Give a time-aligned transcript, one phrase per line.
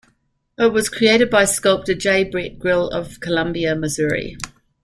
[0.57, 2.23] It was created by sculptor J.
[2.23, 3.87] Brett Grill of Columbia, Mo.